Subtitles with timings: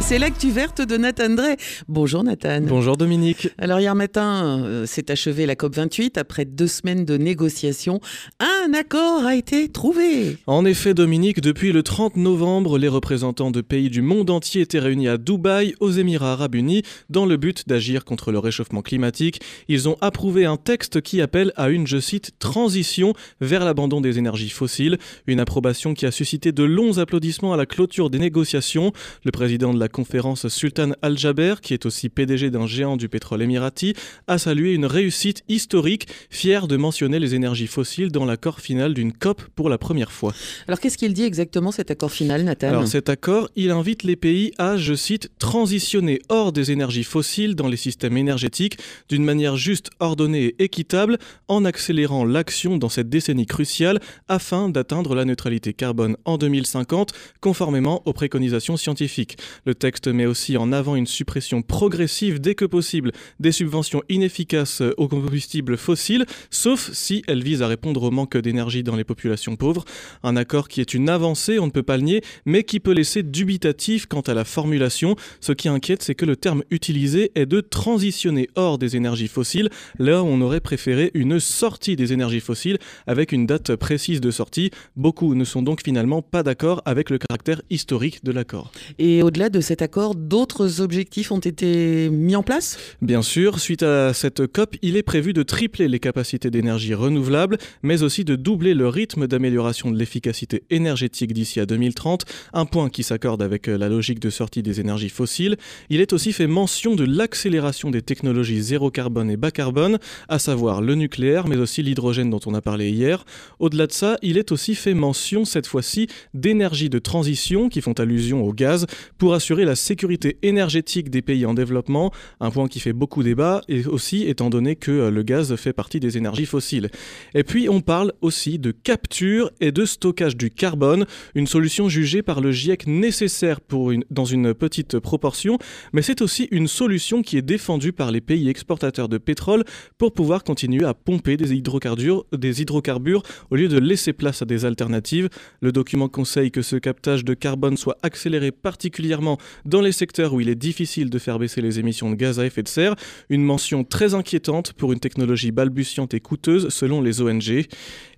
[0.00, 1.56] C'est l'actu verte de Nathan Drey.
[1.88, 2.60] Bonjour Nathan.
[2.60, 3.48] Bonjour Dominique.
[3.56, 8.00] Alors hier matin euh, s'est achevé la COP28 après deux semaines de négociations.
[8.38, 10.36] Un accord a été trouvé.
[10.46, 14.78] En effet Dominique, depuis le 30 novembre, les représentants de pays du monde entier étaient
[14.78, 19.40] réunis à Dubaï, aux Émirats arabes unis, dans le but d'agir contre le réchauffement climatique.
[19.68, 24.18] Ils ont approuvé un texte qui appelle à une, je cite, transition vers l'abandon des
[24.18, 24.98] énergies fossiles.
[25.26, 28.92] Une approbation qui a suscité de longs applaudissements à la clôture des négociations.
[29.24, 33.42] Le président de la conférence Sultan Al-Jaber, qui est aussi PDG d'un géant du pétrole
[33.42, 33.94] émirati,
[34.26, 39.12] a salué une réussite historique, fier de mentionner les énergies fossiles dans l'accord final d'une
[39.12, 40.34] COP pour la première fois.
[40.68, 42.68] Alors qu'est-ce qu'il dit exactement cet accord final, Nathan?
[42.68, 47.54] Alors cet accord, il invite les pays à, je cite, transitionner hors des énergies fossiles
[47.54, 48.78] dans les systèmes énergétiques
[49.08, 55.14] d'une manière juste, ordonnée et équitable, en accélérant l'action dans cette décennie cruciale afin d'atteindre
[55.14, 59.36] la neutralité carbone en 2050, conformément aux préconisations scientifiques.
[59.64, 64.82] Le texte met aussi en avant une suppression progressive dès que possible des subventions inefficaces
[64.96, 69.56] aux combustibles fossiles, sauf si elles visent à répondre au manque d'énergie dans les populations
[69.56, 69.84] pauvres.
[70.22, 72.92] Un accord qui est une avancée, on ne peut pas le nier, mais qui peut
[72.92, 75.16] laisser dubitatif quant à la formulation.
[75.40, 79.70] Ce qui inquiète, c'est que le terme utilisé est de transitionner hors des énergies fossiles,
[79.98, 84.70] là on aurait préféré une sortie des énergies fossiles avec une date précise de sortie.
[84.96, 88.72] Beaucoup ne sont donc finalement pas d'accord avec le caractère historique de l'accord.
[88.98, 92.78] Et au-delà de cet accord, d'autres objectifs ont été mis en place?
[93.02, 97.58] Bien sûr, suite à cette COP, il est prévu de tripler les capacités d'énergie renouvelable,
[97.82, 102.90] mais aussi de doubler le rythme d'amélioration de l'efficacité énergétique d'ici à 2030, un point
[102.90, 105.56] qui s'accorde avec la logique de sortie des énergies fossiles.
[105.88, 109.98] Il est aussi fait mention de l'accélération des technologies zéro carbone et bas carbone,
[110.28, 113.24] à savoir le nucléaire, mais aussi l'hydrogène dont on a parlé hier.
[113.58, 117.94] Au-delà de ça, il est aussi fait mention cette fois-ci d'énergies de transition qui font
[117.94, 122.80] allusion au gaz pour assurer la sécurité énergétique des pays en développement, un point qui
[122.80, 126.46] fait beaucoup débat, et aussi étant donné que euh, le gaz fait partie des énergies
[126.46, 126.90] fossiles.
[127.34, 131.06] Et puis on parle aussi de capture et de stockage du carbone,
[131.36, 135.58] une solution jugée par le GIEC nécessaire pour une, dans une petite proportion,
[135.92, 139.64] mais c'est aussi une solution qui est défendue par les pays exportateurs de pétrole
[139.98, 144.44] pour pouvoir continuer à pomper des hydrocarbures, des hydrocarbures au lieu de laisser place à
[144.44, 145.28] des alternatives.
[145.60, 150.40] Le document conseille que ce captage de carbone soit accéléré particulièrement dans les secteurs où
[150.40, 152.94] il est difficile de faire baisser les émissions de gaz à effet de serre,
[153.28, 157.66] une mention très inquiétante pour une technologie balbutiante et coûteuse selon les ONG.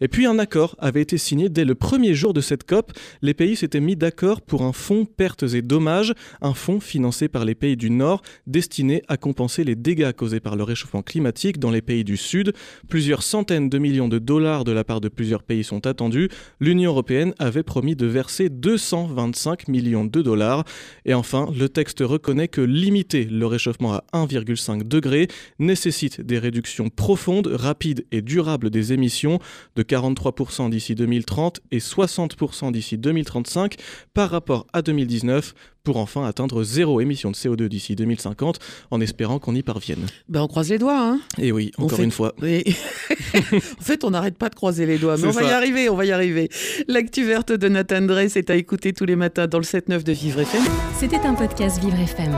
[0.00, 2.92] Et puis un accord avait été signé dès le premier jour de cette COP.
[3.22, 7.44] Les pays s'étaient mis d'accord pour un fonds pertes et dommages, un fonds financé par
[7.44, 11.70] les pays du Nord destiné à compenser les dégâts causés par le réchauffement climatique dans
[11.70, 12.52] les pays du Sud.
[12.88, 16.28] Plusieurs centaines de millions de dollars de la part de plusieurs pays sont attendus.
[16.60, 20.64] L'Union européenne avait promis de verser 225 millions de dollars.
[21.04, 25.28] Et enfin, le texte reconnaît que limiter le réchauffement à 1,5 degré
[25.58, 29.38] nécessite des réductions profondes, rapides et durables des émissions
[29.74, 33.76] de 43% d'ici 2030 et 60% d'ici 2035
[34.14, 35.54] par rapport à 2019
[35.86, 38.58] pour enfin atteindre zéro émission de CO2 d'ici 2050
[38.90, 40.04] en espérant qu'on y parvienne.
[40.28, 40.98] Ben on croise les doigts.
[41.00, 42.34] Hein et oui, encore une fois.
[42.42, 45.94] en fait, on n'arrête pas de croiser les doigts, mais on va y arriver, on
[45.94, 46.48] va y arriver.
[46.88, 50.12] L'actu verte de Nathan Drey, c'est à écouter tous les matins dans le 7-9 de
[50.12, 50.64] Vivre FM.
[50.98, 52.36] C'était un podcast Vivre FM.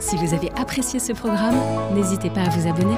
[0.00, 1.60] Si vous avez apprécié ce programme,
[1.94, 2.96] n'hésitez pas à vous abonner.